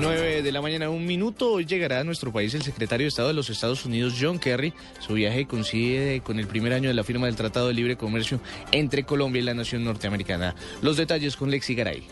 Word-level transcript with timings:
9 0.00 0.42
de 0.42 0.52
la 0.52 0.60
mañana, 0.60 0.90
un 0.90 1.06
minuto. 1.06 1.52
Hoy 1.52 1.66
llegará 1.66 2.00
a 2.00 2.04
nuestro 2.04 2.32
país 2.32 2.52
el 2.54 2.62
secretario 2.62 3.04
de 3.04 3.08
Estado 3.08 3.28
de 3.28 3.34
los 3.34 3.48
Estados 3.48 3.84
Unidos, 3.84 4.14
John 4.20 4.38
Kerry. 4.38 4.74
Su 4.98 5.14
viaje 5.14 5.46
coincide 5.46 6.20
con 6.20 6.38
el 6.38 6.46
primer 6.46 6.72
año 6.72 6.88
de 6.88 6.94
la 6.94 7.04
firma 7.04 7.26
del 7.26 7.36
Tratado 7.36 7.68
de 7.68 7.74
Libre 7.74 7.96
Comercio 7.96 8.40
entre 8.72 9.04
Colombia 9.04 9.40
y 9.40 9.44
la 9.44 9.54
nación 9.54 9.84
norteamericana. 9.84 10.54
Los 10.82 10.96
detalles 10.96 11.36
con 11.36 11.50
Lexi 11.50 11.74
Garay. 11.74 12.06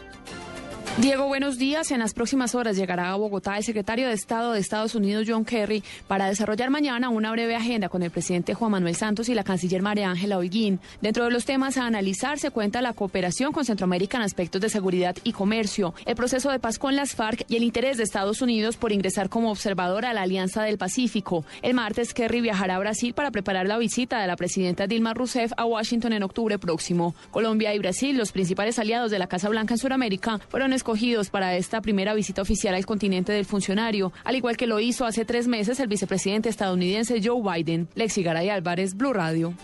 Diego, 0.99 1.27
buenos 1.27 1.57
días. 1.57 1.91
En 1.91 2.01
las 2.01 2.13
próximas 2.13 2.55
horas 2.55 2.77
llegará 2.77 3.11
a 3.11 3.17
Bogotá 3.17 3.57
el 3.57 3.65
secretario 3.65 4.07
de 4.09 4.13
Estado 4.13 4.53
de 4.53 4.61
Estados 4.61 4.95
Unidos, 4.95 5.25
John 5.27 5.47
Kerry, 5.47 5.83
para 6.07 6.27
desarrollar 6.27 6.69
mañana 6.69 7.09
una 7.09 7.33
breve 7.33 7.57
agenda 7.57 7.89
con 7.89 8.03
el 8.03 8.11
presidente 8.11 8.53
Juan 8.53 8.73
Manuel 8.73 8.95
Santos 8.95 9.31
y 9.31 9.35
la 9.35 9.43
canciller 9.43 9.81
María 9.81 10.11
Ángela 10.11 10.37
Holguín. 10.37 10.81
Dentro 11.01 11.25
de 11.25 11.31
los 11.31 11.47
temas 11.47 11.79
a 11.79 11.87
analizar 11.87 12.39
se 12.39 12.51
cuenta 12.51 12.83
la 12.83 12.93
cooperación 12.93 13.53
con 13.53 13.65
Centroamérica 13.65 14.19
en 14.19 14.25
aspectos 14.25 14.61
de 14.61 14.69
seguridad 14.69 15.17
y 15.25 15.33
comercio, 15.33 15.95
el 16.05 16.15
proceso 16.15 16.51
de 16.51 16.59
paz 16.59 16.79
con 16.79 16.95
las 16.95 17.15
FARC 17.15 17.47
y 17.49 17.57
el 17.57 17.63
interés 17.63 17.97
de 17.97 18.05
Estados 18.05 18.43
Unidos 18.43 18.77
por 18.77 18.93
ingresar 18.93 19.31
como 19.31 19.51
observador 19.51 20.05
a 20.05 20.13
la 20.13 20.23
Alianza 20.23 20.63
del 20.63 20.77
Pacífico. 20.77 21.47
El 21.63 21.73
martes, 21.73 22.13
Kerry 22.13 22.43
viajará 22.43 22.77
a 22.77 22.81
Brasil 22.81 23.15
para 23.15 23.31
preparar 23.31 23.67
la 23.67 23.79
visita 23.79 24.21
de 24.21 24.27
la 24.27 24.37
presidenta 24.37 24.87
Dilma 24.87 25.15
Rousseff 25.15 25.53
a 25.57 25.65
Washington 25.65 26.13
en 26.13 26.23
octubre 26.23 26.59
próximo. 26.59 27.15
Colombia 27.31 27.75
y 27.75 27.79
Brasil, 27.79 28.19
los 28.19 28.31
principales 28.31 28.79
aliados 28.79 29.11
de 29.11 29.19
la 29.19 29.27
Casa 29.27 29.49
Blanca 29.49 29.73
en 29.73 29.79
Sudamérica, 29.79 30.39
fueron 30.51 30.75
escogidos 30.83 31.31
para 31.31 31.57
esta 31.57 31.81
primera 31.81 32.13
visita 32.13 32.43
oficial 32.43 32.75
al 32.75 32.85
continente 32.85 33.31
del 33.31 33.45
funcionario, 33.45 34.13
al 34.25 34.35
igual 34.35 34.57
que 34.57 34.67
lo 34.67 34.81
hizo 34.81 35.05
hace 35.05 35.25
tres 35.25 35.47
meses 35.47 35.79
el 35.79 35.87
vicepresidente 35.87 36.49
estadounidense 36.49 37.21
Joe 37.23 37.41
Biden. 37.41 37.87
Lexi 37.95 38.25
Garay 38.25 38.49
Álvarez, 38.49 38.97
Blue 38.97 39.13
Radio. 39.13 39.55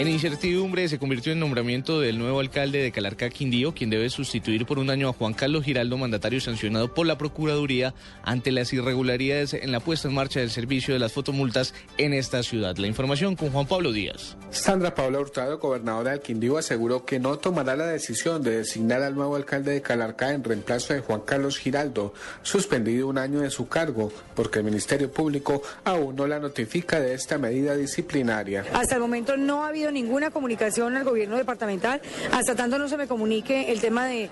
En 0.00 0.08
incertidumbre 0.08 0.88
se 0.88 0.98
convirtió 0.98 1.30
en 1.30 1.40
nombramiento 1.40 2.00
del 2.00 2.18
nuevo 2.18 2.40
alcalde 2.40 2.78
de 2.78 2.90
Calarcá, 2.90 3.28
Quindío, 3.28 3.74
quien 3.74 3.90
debe 3.90 4.08
sustituir 4.08 4.64
por 4.64 4.78
un 4.78 4.88
año 4.88 5.10
a 5.10 5.12
Juan 5.12 5.34
Carlos 5.34 5.62
Giraldo, 5.62 5.98
mandatario 5.98 6.40
sancionado 6.40 6.94
por 6.94 7.06
la 7.06 7.18
Procuraduría 7.18 7.92
ante 8.22 8.50
las 8.50 8.72
irregularidades 8.72 9.52
en 9.52 9.72
la 9.72 9.80
puesta 9.80 10.08
en 10.08 10.14
marcha 10.14 10.40
del 10.40 10.48
servicio 10.48 10.94
de 10.94 11.00
las 11.00 11.12
fotomultas 11.12 11.74
en 11.98 12.14
esta 12.14 12.42
ciudad. 12.42 12.78
La 12.78 12.86
información 12.86 13.36
con 13.36 13.50
Juan 13.50 13.66
Pablo 13.66 13.92
Díaz. 13.92 14.38
Sandra 14.48 14.94
Paula 14.94 15.20
Hurtado, 15.20 15.58
gobernadora 15.58 16.12
del 16.12 16.20
Quindío, 16.20 16.56
aseguró 16.56 17.04
que 17.04 17.20
no 17.20 17.36
tomará 17.38 17.76
la 17.76 17.86
decisión 17.86 18.42
de 18.42 18.56
designar 18.56 19.02
al 19.02 19.14
nuevo 19.14 19.36
alcalde 19.36 19.72
de 19.72 19.82
Calarcá 19.82 20.32
en 20.32 20.42
reemplazo 20.42 20.94
de 20.94 21.00
Juan 21.00 21.20
Carlos 21.26 21.58
Giraldo, 21.58 22.14
suspendido 22.42 23.06
un 23.06 23.18
año 23.18 23.40
de 23.40 23.50
su 23.50 23.68
cargo, 23.68 24.10
porque 24.34 24.60
el 24.60 24.64
Ministerio 24.64 25.12
Público 25.12 25.60
aún 25.84 26.16
no 26.16 26.26
la 26.26 26.38
notifica 26.38 27.00
de 27.00 27.12
esta 27.12 27.36
medida 27.36 27.76
disciplinaria. 27.76 28.64
Hasta 28.72 28.94
el 28.94 29.02
momento 29.02 29.36
no 29.36 29.62
ha 29.62 29.68
habido 29.68 29.89
ninguna 29.90 30.30
comunicación 30.30 30.96
al 30.96 31.04
gobierno 31.04 31.36
departamental. 31.36 32.00
Hasta 32.32 32.54
tanto 32.54 32.78
no 32.78 32.88
se 32.88 32.96
me 32.96 33.06
comunique 33.06 33.70
el 33.72 33.80
tema 33.80 34.06
de, 34.06 34.30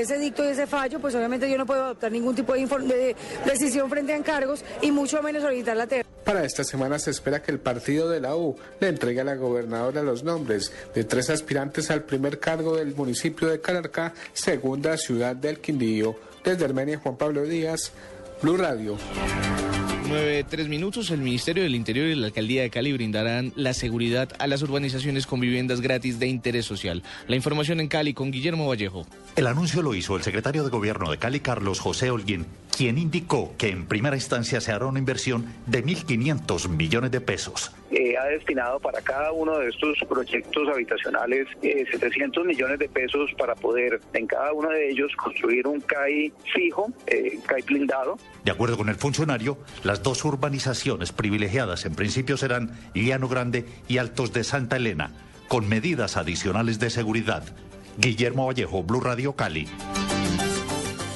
ese 0.00 0.18
dicto 0.18 0.44
y 0.44 0.48
ese 0.48 0.66
fallo, 0.66 1.00
pues 1.00 1.14
obviamente 1.14 1.50
yo 1.50 1.58
no 1.58 1.66
puedo 1.66 1.84
adoptar 1.84 2.12
ningún 2.12 2.34
tipo 2.34 2.54
de, 2.54 2.66
de 2.66 3.16
decisión 3.44 3.88
frente 3.88 4.12
a 4.12 4.16
encargos 4.16 4.64
y 4.80 4.90
mucho 4.90 5.22
menos 5.22 5.42
solicitar 5.42 5.76
la 5.76 5.86
tercera. 5.86 6.08
Para 6.24 6.44
esta 6.44 6.62
semana 6.62 6.98
se 6.98 7.10
espera 7.10 7.42
que 7.42 7.50
el 7.50 7.58
partido 7.58 8.08
de 8.08 8.20
la 8.20 8.36
U 8.36 8.56
le 8.80 8.88
entregue 8.88 9.20
a 9.20 9.24
la 9.24 9.34
gobernadora 9.34 10.02
los 10.02 10.22
nombres 10.22 10.72
de 10.94 11.04
tres 11.04 11.30
aspirantes 11.30 11.90
al 11.90 12.04
primer 12.04 12.38
cargo 12.38 12.76
del 12.76 12.94
municipio 12.94 13.48
de 13.48 13.60
Calarcá, 13.60 14.14
segunda 14.32 14.96
ciudad 14.96 15.34
del 15.34 15.58
Quindío. 15.58 16.16
Desde 16.44 16.64
Armenia, 16.64 16.98
Juan 16.98 17.16
Pablo 17.16 17.42
Díaz, 17.42 17.92
Blue 18.40 18.56
Radio. 18.56 18.96
9, 20.12 20.44
3 20.46 20.68
minutos, 20.68 21.10
el 21.10 21.22
Ministerio 21.22 21.62
del 21.62 21.74
Interior 21.74 22.06
y 22.06 22.14
la 22.14 22.26
Alcaldía 22.26 22.60
de 22.60 22.68
Cali 22.68 22.92
brindarán 22.92 23.50
la 23.56 23.72
seguridad 23.72 24.28
a 24.38 24.46
las 24.46 24.60
urbanizaciones 24.60 25.26
con 25.26 25.40
viviendas 25.40 25.80
gratis 25.80 26.18
de 26.18 26.26
interés 26.26 26.66
social. 26.66 27.02
La 27.28 27.36
información 27.36 27.80
en 27.80 27.88
Cali 27.88 28.12
con 28.12 28.30
Guillermo 28.30 28.68
Vallejo. 28.68 29.06
El 29.36 29.46
anuncio 29.46 29.80
lo 29.80 29.94
hizo 29.94 30.14
el 30.14 30.22
secretario 30.22 30.64
de 30.64 30.70
Gobierno 30.70 31.10
de 31.10 31.16
Cali, 31.16 31.40
Carlos 31.40 31.80
José 31.80 32.10
Holguín, 32.10 32.44
quien 32.76 32.98
indicó 32.98 33.54
que 33.58 33.68
en 33.68 33.86
primera 33.86 34.16
instancia 34.16 34.60
se 34.60 34.72
hará 34.72 34.86
una 34.86 34.98
inversión 34.98 35.46
de 35.66 35.84
1.500 35.84 36.68
millones 36.68 37.10
de 37.10 37.20
pesos. 37.20 37.72
Eh, 37.90 38.16
ha 38.16 38.24
destinado 38.24 38.80
para 38.80 39.02
cada 39.02 39.32
uno 39.32 39.58
de 39.58 39.68
estos 39.68 39.98
proyectos 40.08 40.68
habitacionales 40.68 41.46
eh, 41.62 41.84
700 41.90 42.44
millones 42.46 42.78
de 42.78 42.88
pesos 42.88 43.30
para 43.36 43.54
poder 43.54 44.00
en 44.14 44.26
cada 44.26 44.52
uno 44.52 44.70
de 44.70 44.90
ellos 44.90 45.12
construir 45.16 45.66
un 45.66 45.80
CAI 45.80 46.32
fijo, 46.54 46.90
eh, 47.06 47.38
CAI 47.46 47.62
blindado. 47.62 48.16
De 48.44 48.50
acuerdo 48.50 48.78
con 48.78 48.88
el 48.88 48.94
funcionario, 48.94 49.58
las 49.84 50.02
dos 50.02 50.24
urbanizaciones 50.24 51.12
privilegiadas 51.12 51.84
en 51.84 51.94
principio 51.94 52.36
serán 52.36 52.72
Llano 52.94 53.28
Grande 53.28 53.66
y 53.88 53.98
Altos 53.98 54.32
de 54.32 54.44
Santa 54.44 54.76
Elena, 54.76 55.10
con 55.48 55.68
medidas 55.68 56.16
adicionales 56.16 56.78
de 56.78 56.88
seguridad. 56.88 57.44
Guillermo 57.98 58.46
Vallejo, 58.46 58.82
Blue 58.82 59.00
Radio 59.00 59.34
Cali. 59.34 59.68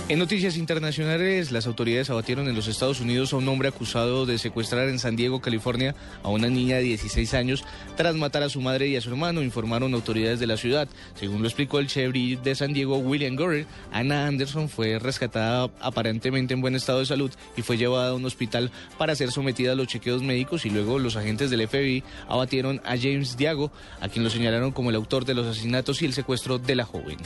En 0.09 0.21
noticias 0.21 0.57
internacionales, 0.57 1.51
las 1.51 1.67
autoridades 1.67 2.11
abatieron 2.11 2.47
en 2.47 2.55
los 2.55 2.69
Estados 2.69 3.01
Unidos 3.01 3.33
a 3.33 3.39
un 3.39 3.49
hombre 3.49 3.67
acusado 3.67 4.25
de 4.25 4.39
secuestrar 4.39 4.89
en 4.89 5.01
San 5.01 5.17
Diego, 5.17 5.41
California, 5.41 5.97
a 6.23 6.29
una 6.29 6.47
niña 6.49 6.77
de 6.77 6.83
16 6.83 7.35
años 7.35 7.65
tras 7.97 8.15
matar 8.15 8.45
a 8.45 8.49
su 8.49 8.61
madre 8.61 8.87
y 8.87 8.95
a 8.95 9.01
su 9.01 9.11
hermano, 9.11 9.43
informaron 9.43 9.95
autoridades 9.95 10.39
de 10.39 10.47
la 10.47 10.57
ciudad. 10.57 10.87
Según 11.17 11.43
lo 11.43 11.49
explicó 11.49 11.81
el 11.81 11.89
sheriff 11.89 12.41
de 12.43 12.55
San 12.55 12.73
Diego, 12.73 12.99
William 12.99 13.35
Gore, 13.35 13.67
Anna 13.91 14.29
Anderson 14.29 14.69
fue 14.69 15.01
rescatada 15.01 15.73
aparentemente 15.81 16.55
en 16.55 16.61
buen 16.61 16.77
estado 16.77 17.01
de 17.01 17.07
salud 17.07 17.33
y 17.57 17.63
fue 17.63 17.77
llevada 17.77 18.11
a 18.11 18.15
un 18.15 18.27
hospital 18.27 18.71
para 18.99 19.17
ser 19.17 19.33
sometida 19.33 19.73
a 19.73 19.75
los 19.75 19.89
chequeos 19.89 20.23
médicos 20.23 20.67
y 20.67 20.71
luego 20.71 21.01
los 21.01 21.17
agentes 21.17 21.51
del 21.51 21.67
FBI 21.67 22.05
abatieron 22.29 22.81
a 22.85 22.97
James 22.97 23.37
Diago, 23.37 23.73
a 24.01 24.09
quien 24.09 24.23
lo 24.23 24.31
señalaron 24.31 24.71
como 24.71 24.91
el 24.91 24.97
autor 24.97 25.25
de 25.25 25.35
los 25.35 25.49
asesinatos 25.49 26.01
y 26.01 26.05
el 26.05 26.13
secuestro 26.13 26.61
de 26.61 26.77
la 26.77 26.85
joven. 26.85 27.17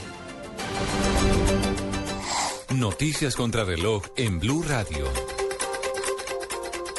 Noticias 2.81 3.35
contra 3.35 3.63
reloj 3.63 4.05
en 4.15 4.39
Blue 4.39 4.63
Radio. 4.67 5.05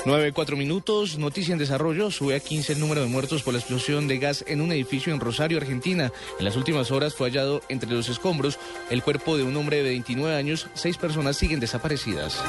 9, 0.07 0.31
4 0.33 0.57
minutos, 0.57 1.19
noticia 1.19 1.55
en 1.55 1.59
desarrollo, 1.59 2.13
sube 2.13 2.37
a 2.37 2.41
15 2.41 2.75
el 2.75 2.79
número 2.79 3.01
de 3.01 3.09
muertos 3.09 3.43
por 3.43 3.53
la 3.53 3.59
explosión 3.59 4.07
de 4.07 4.19
gas 4.19 4.45
en 4.47 4.61
un 4.61 4.71
edificio 4.71 5.13
en 5.13 5.19
Rosario, 5.19 5.59
Argentina. 5.59 6.13
En 6.39 6.45
las 6.45 6.55
últimas 6.55 6.93
horas 6.93 7.17
fue 7.17 7.29
hallado 7.29 7.63
entre 7.69 7.91
los 7.91 8.09
escombros 8.09 8.61
el 8.91 9.03
cuerpo 9.03 9.37
de 9.37 9.43
un 9.43 9.57
hombre 9.57 9.79
de 9.79 9.91
29 9.91 10.37
años, 10.37 10.69
seis 10.75 10.97
personas 10.99 11.37
siguen 11.37 11.59
desaparecidas. 11.59 12.41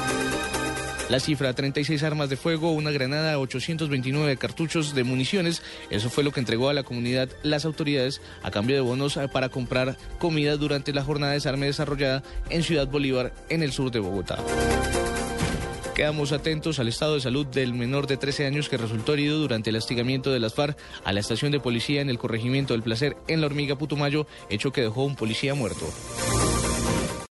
La 1.14 1.20
cifra, 1.20 1.52
36 1.52 2.02
armas 2.02 2.28
de 2.28 2.36
fuego, 2.36 2.72
una 2.72 2.90
granada, 2.90 3.38
829 3.38 4.36
cartuchos 4.36 4.96
de 4.96 5.04
municiones. 5.04 5.62
Eso 5.88 6.10
fue 6.10 6.24
lo 6.24 6.32
que 6.32 6.40
entregó 6.40 6.70
a 6.70 6.74
la 6.74 6.82
comunidad 6.82 7.28
las 7.44 7.64
autoridades 7.64 8.20
a 8.42 8.50
cambio 8.50 8.74
de 8.74 8.82
bonos 8.82 9.16
para 9.32 9.48
comprar 9.48 9.96
comida 10.18 10.56
durante 10.56 10.92
la 10.92 11.04
jornada 11.04 11.30
de 11.30 11.36
desarme 11.36 11.66
desarrollada 11.66 12.24
en 12.50 12.64
Ciudad 12.64 12.88
Bolívar, 12.88 13.32
en 13.48 13.62
el 13.62 13.70
sur 13.70 13.92
de 13.92 14.00
Bogotá. 14.00 14.38
Quedamos 15.94 16.32
atentos 16.32 16.80
al 16.80 16.88
estado 16.88 17.14
de 17.14 17.20
salud 17.20 17.46
del 17.46 17.74
menor 17.74 18.08
de 18.08 18.16
13 18.16 18.46
años 18.46 18.68
que 18.68 18.76
resultó 18.76 19.12
herido 19.12 19.38
durante 19.38 19.70
el 19.70 19.76
hostigamiento 19.76 20.32
de 20.32 20.40
las 20.40 20.54
FARC 20.54 20.76
a 21.04 21.12
la 21.12 21.20
estación 21.20 21.52
de 21.52 21.60
policía 21.60 22.00
en 22.00 22.10
el 22.10 22.18
corregimiento 22.18 22.74
del 22.74 22.82
Placer 22.82 23.16
en 23.28 23.40
la 23.40 23.46
Hormiga 23.46 23.78
Putumayo, 23.78 24.26
hecho 24.50 24.72
que 24.72 24.80
dejó 24.80 25.04
un 25.04 25.14
policía 25.14 25.54
muerto. 25.54 25.86